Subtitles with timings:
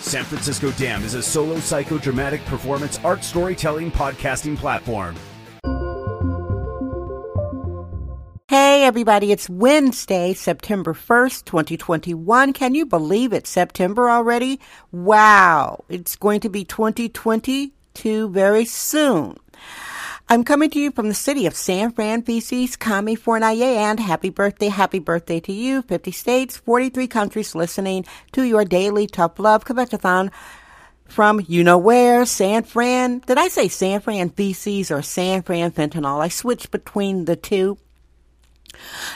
[0.00, 5.14] San Francisco Dam is a solo psychodramatic performance art storytelling podcasting platform.
[8.48, 12.52] Hey everybody, it's Wednesday, September 1st, 2021.
[12.52, 14.58] Can you believe it's September already?
[14.90, 19.36] Wow, it's going to be 2022 very soon.
[20.32, 24.30] I'm coming to you from the city of San Fran, feces, Kami Fournier, and happy
[24.30, 25.82] birthday, happy birthday to you.
[25.82, 30.30] 50 states, 43 countries listening to your daily tough love Quebectathon
[31.08, 33.18] from you know where, San Fran.
[33.26, 36.20] Did I say San Fran feces or San Fran fentanyl?
[36.20, 37.76] I switched between the two.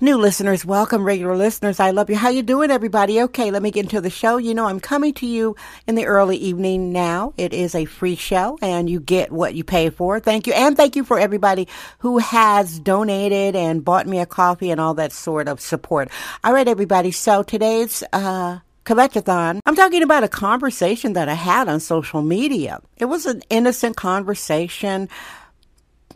[0.00, 1.04] New listeners, welcome.
[1.04, 2.16] Regular listeners, I love you.
[2.16, 3.20] How you doing, everybody?
[3.22, 4.36] Okay, let me get into the show.
[4.36, 5.56] You know, I'm coming to you
[5.86, 7.34] in the early evening now.
[7.36, 10.20] It is a free show, and you get what you pay for.
[10.20, 14.70] Thank you, and thank you for everybody who has donated and bought me a coffee
[14.70, 16.08] and all that sort of support.
[16.44, 17.10] All right, everybody.
[17.10, 19.60] So today's uh, Quebectathon.
[19.66, 22.80] I'm talking about a conversation that I had on social media.
[22.96, 25.08] It was an innocent conversation.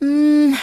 [0.03, 0.59] Mm,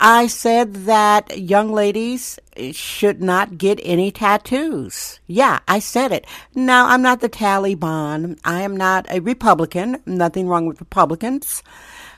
[0.00, 2.38] I said that young ladies
[2.72, 5.20] should not get any tattoos.
[5.26, 6.26] Yeah, I said it.
[6.54, 8.38] Now, I'm not the Taliban.
[8.46, 10.02] I am not a Republican.
[10.06, 11.62] Nothing wrong with Republicans.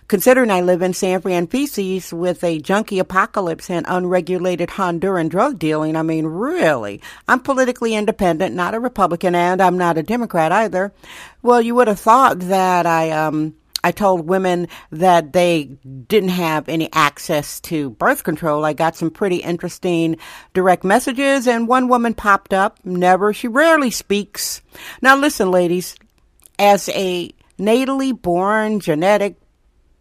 [0.07, 5.59] Considering I live in San Fran feces with a junkie apocalypse and unregulated Honduran drug
[5.59, 10.53] dealing, I mean, really, I'm politically independent, not a Republican, and I'm not a Democrat
[10.53, 10.93] either.
[11.43, 15.65] Well, you would have thought that I, um, I told women that they
[16.09, 18.65] didn't have any access to birth control.
[18.65, 20.17] I got some pretty interesting
[20.55, 22.79] direct messages, and one woman popped up.
[22.83, 24.63] Never, she rarely speaks.
[25.03, 25.97] Now, listen, ladies,
[26.58, 29.36] as a natally born genetic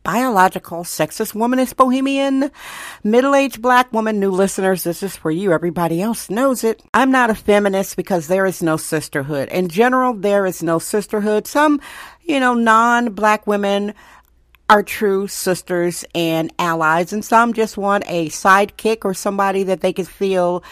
[0.03, 2.51] biological, sexist, womanist, bohemian,
[3.03, 4.19] middle-aged black woman.
[4.19, 5.51] New listeners, this is for you.
[5.51, 6.83] Everybody else knows it.
[6.93, 9.49] I'm not a feminist because there is no sisterhood.
[9.49, 11.47] In general, there is no sisterhood.
[11.47, 11.81] Some,
[12.21, 13.93] you know, non-black women
[14.69, 19.93] are true sisters and allies, and some just want a sidekick or somebody that they
[19.93, 20.63] can feel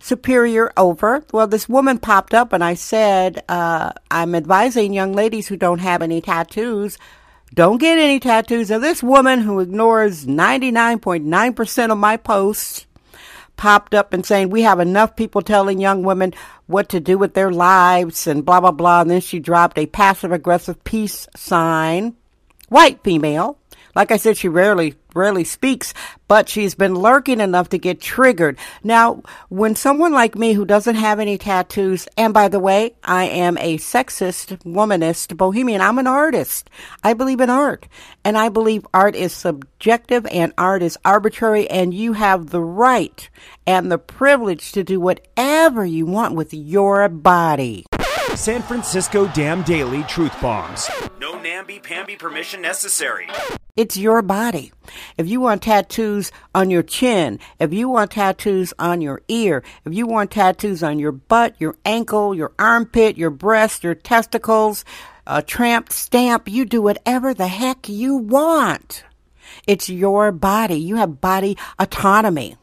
[0.00, 1.24] superior over.
[1.32, 5.80] Well, this woman popped up and I said, uh, I'm advising young ladies who don't
[5.80, 6.96] have any tattoos
[7.54, 8.70] don't get any tattoos.
[8.70, 12.86] Now, this woman who ignores 99.9% of my posts
[13.56, 16.32] popped up and saying, We have enough people telling young women
[16.66, 19.02] what to do with their lives and blah, blah, blah.
[19.02, 22.16] And then she dropped a passive aggressive peace sign.
[22.68, 23.59] White female.
[23.94, 25.92] Like I said, she rarely rarely speaks,
[26.28, 28.58] but she's been lurking enough to get triggered.
[28.82, 33.24] Now, when someone like me who doesn't have any tattoos, and by the way, I
[33.24, 36.70] am a sexist, womanist, bohemian, I'm an artist.
[37.02, 37.86] I believe in art.
[38.24, 43.28] And I believe art is subjective and art is arbitrary, and you have the right
[43.66, 47.84] and the privilege to do whatever you want with your body.
[48.36, 50.88] San Francisco Dam Daily Truth Bombs.
[51.20, 53.28] No namby-pamby permission necessary.
[53.76, 54.72] It's your body.
[55.18, 59.94] If you want tattoos on your chin, if you want tattoos on your ear, if
[59.94, 64.84] you want tattoos on your butt, your ankle, your armpit, your breast, your testicles,
[65.26, 69.04] a tramp stamp, you do whatever the heck you want.
[69.66, 70.76] It's your body.
[70.76, 72.56] You have body autonomy.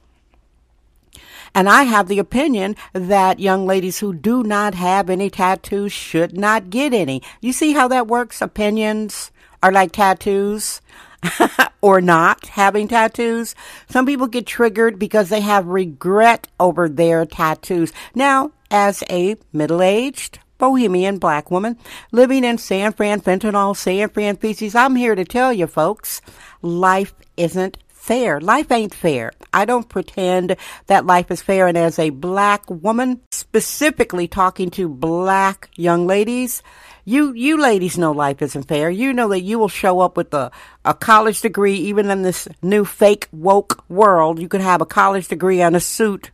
[1.57, 6.37] And I have the opinion that young ladies who do not have any tattoos should
[6.37, 7.23] not get any.
[7.41, 8.43] You see how that works?
[8.43, 9.31] Opinions
[9.63, 10.81] are like tattoos.
[11.81, 13.55] or not having tattoos.
[13.89, 17.91] Some people get triggered because they have regret over their tattoos.
[18.13, 21.75] Now, as a middle aged bohemian black woman
[22.11, 26.21] living in San Fran, fentanyl, San Fran feces, I'm here to tell you folks,
[26.61, 28.41] life isn't fair.
[28.41, 29.33] Life ain't fair.
[29.53, 30.55] I don't pretend
[30.87, 31.67] that life is fair.
[31.67, 36.63] And as a black woman, specifically talking to black young ladies,
[37.05, 38.89] you you ladies know life isn't fair.
[38.89, 40.51] You know that you will show up with a,
[40.83, 44.39] a college degree, even in this new fake woke world.
[44.39, 46.31] You could have a college degree and a suit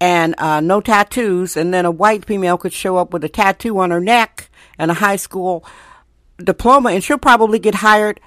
[0.00, 3.78] and uh, no tattoos, and then a white female could show up with a tattoo
[3.78, 5.64] on her neck and a high school
[6.38, 8.20] diploma, and she'll probably get hired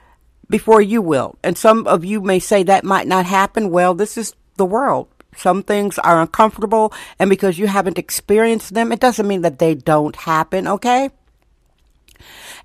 [0.49, 1.35] before you will.
[1.43, 3.69] And some of you may say that might not happen.
[3.69, 5.07] Well, this is the world.
[5.35, 9.75] Some things are uncomfortable, and because you haven't experienced them, it doesn't mean that they
[9.75, 11.11] don't happen, okay?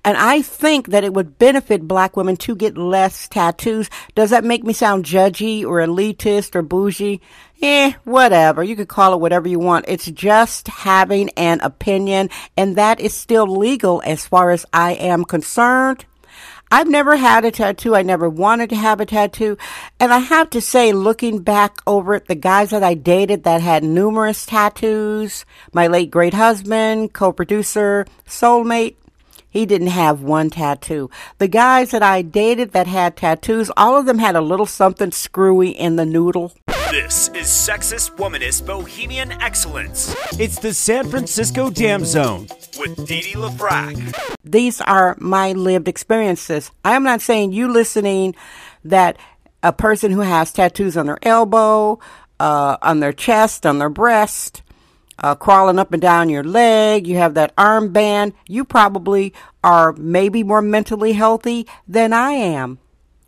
[0.05, 3.89] And I think that it would benefit black women to get less tattoos.
[4.15, 7.21] Does that make me sound judgy or elitist or bougie?
[7.61, 8.63] Eh, whatever.
[8.63, 9.85] You could call it whatever you want.
[9.87, 15.23] It's just having an opinion, and that is still legal as far as I am
[15.23, 16.05] concerned.
[16.73, 17.95] I've never had a tattoo.
[17.95, 19.59] I never wanted to have a tattoo.
[19.99, 23.61] And I have to say, looking back over it, the guys that I dated that
[23.61, 28.95] had numerous tattoos, my late great husband, co-producer, soulmate,
[29.51, 31.11] he didn't have one tattoo.
[31.37, 35.11] The guys that I dated that had tattoos, all of them had a little something
[35.11, 36.53] screwy in the noodle.
[36.93, 40.15] This is Sexist Womanist Bohemian Excellence.
[40.39, 42.47] It's the San Francisco Dam Zone
[42.77, 44.37] with Dee Dee LaFrac.
[44.45, 46.69] These are my lived experiences.
[46.85, 48.35] I am not saying you listening
[48.83, 49.17] that
[49.63, 51.97] a person who has tattoos on their elbow,
[52.39, 54.61] uh, on their chest, on their breast,
[55.17, 60.43] uh, crawling up and down your leg, you have that armband, you probably are maybe
[60.43, 62.77] more mentally healthy than I am.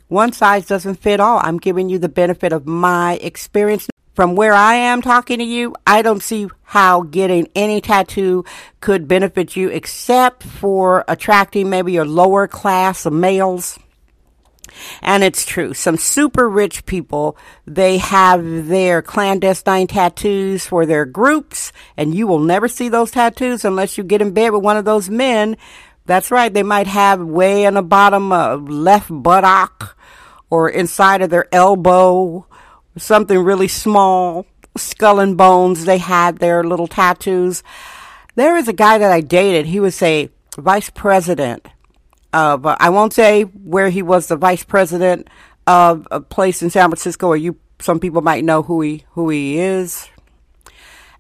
[0.08, 1.40] One size doesn't fit all.
[1.44, 3.88] I'm giving you the benefit of my experience.
[4.14, 8.46] From where I am talking to you, I don't see how getting any tattoo
[8.80, 13.78] could benefit you except for attracting maybe your lower class of males.
[15.02, 15.74] And it's true.
[15.74, 22.40] Some super rich people, they have their clandestine tattoos for their groups, and you will
[22.40, 25.58] never see those tattoos unless you get in bed with one of those men
[26.06, 26.54] that's right.
[26.54, 29.98] They might have way in the bottom of left buttock
[30.50, 32.46] or inside of their elbow,
[32.98, 34.46] something really small,
[34.78, 35.86] skull and bones.
[35.86, 37.64] They had their little tattoos.
[38.36, 39.66] There is a guy that I dated.
[39.66, 41.66] He was a vice president
[42.34, 45.28] of, uh, I won't say where he was the vice president
[45.66, 49.30] of a place in San Francisco where you, some people might know who he, who
[49.30, 50.08] he is.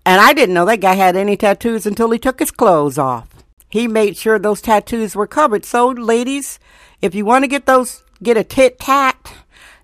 [0.05, 3.34] And I didn't know that guy had any tattoos until he took his clothes off.
[3.69, 5.65] He made sure those tattoos were covered.
[5.65, 6.59] So, ladies,
[7.01, 9.33] if you want to get those, get a tit tat,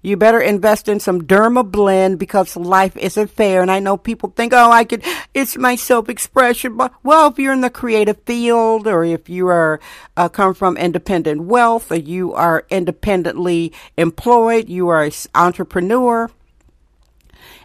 [0.02, 3.62] you better invest in some Dermablend because life isn't fair.
[3.62, 6.76] And I know people think, oh, I could, it's my self expression.
[6.76, 9.80] But, well, if you're in the creative field or if you are,
[10.18, 16.30] uh, come from independent wealth or you are independently employed, you are an entrepreneur.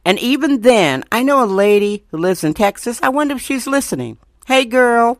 [0.04, 3.00] And even then, I know a lady who lives in Texas.
[3.02, 4.18] I wonder if she's listening.
[4.46, 5.18] Hey, girl,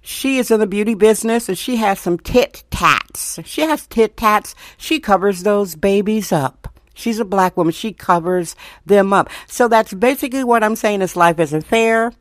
[0.00, 3.38] she is in the beauty business and she has some tit tats.
[3.44, 4.54] She has tit tats.
[4.76, 6.72] She covers those babies up.
[6.94, 7.72] She's a black woman.
[7.72, 9.30] She covers them up.
[9.46, 12.12] So that's basically what I'm saying is life isn't fair.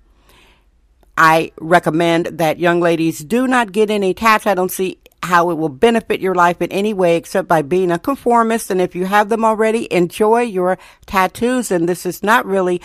[1.17, 4.45] I recommend that young ladies do not get any tats.
[4.45, 7.91] I don't see how it will benefit your life in any way except by being
[7.91, 8.69] a conformist.
[8.69, 10.77] And if you have them already, enjoy your
[11.07, 11.71] tattoos.
[11.71, 12.81] And this is not really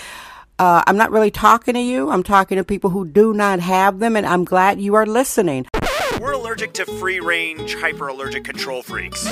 [0.58, 2.10] uh, I'm not really talking to you.
[2.10, 5.66] I'm talking to people who do not have them, and I'm glad you are listening.
[6.20, 9.26] We're allergic to free range, hyper allergic control freaks.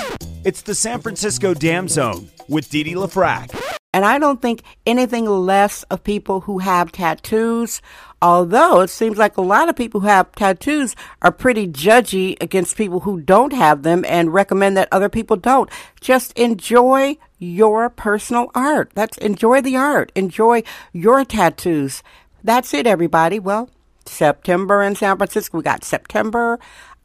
[0.45, 3.55] It's the San Francisco Dam Zone with Dee Dee LaFrac.
[3.93, 7.83] And I don't think anything less of people who have tattoos,
[8.23, 12.77] although it seems like a lot of people who have tattoos are pretty judgy against
[12.77, 15.71] people who don't have them and recommend that other people don't.
[16.01, 18.93] Just enjoy your personal art.
[18.95, 20.13] That's enjoy the art.
[20.15, 20.63] Enjoy
[20.93, 22.03] your tattoos.
[22.45, 23.39] That's it, everybody.
[23.39, 23.71] Well,
[24.07, 25.59] September in San Francisco.
[25.59, 26.59] We got September,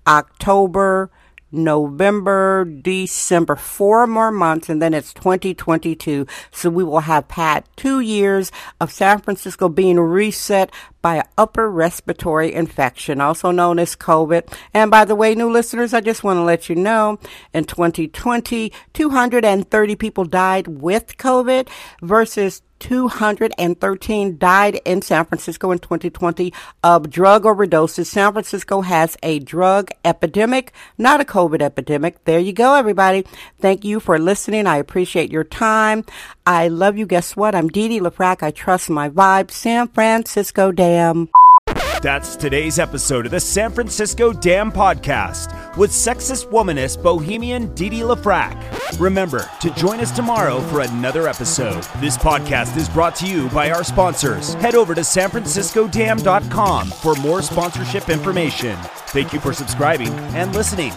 [0.07, 1.09] October,
[1.55, 6.27] November, December, four more months, and then it's 2022.
[6.51, 10.71] So we will have had two years of San Francisco being reset
[11.01, 14.51] by an upper respiratory infection, also known as COVID.
[14.73, 17.19] And by the way, new listeners, I just want to let you know
[17.53, 21.69] in 2020, 230 people died with COVID
[22.01, 26.53] versus 213 died in San Francisco in 2020
[26.83, 28.07] of drug overdoses.
[28.07, 32.23] San Francisco has a drug epidemic, not a COVID epidemic.
[32.25, 33.25] There you go, everybody.
[33.59, 34.67] Thank you for listening.
[34.67, 36.05] I appreciate your time.
[36.45, 37.05] I love you.
[37.05, 37.55] Guess what?
[37.55, 38.43] I'm Dee Dee LaFrac.
[38.43, 39.51] I trust my vibe.
[39.51, 41.29] San Francisco Dam.
[42.01, 48.99] That's today's episode of the San Francisco Dam Podcast with sexist womanist bohemian Dee LaFrac.
[48.99, 51.83] Remember to join us tomorrow for another episode.
[51.99, 54.53] This podcast is brought to you by our sponsors.
[54.55, 58.75] Head over to sanfranciscodam.com for more sponsorship information.
[59.07, 60.93] Thank you for subscribing and listening.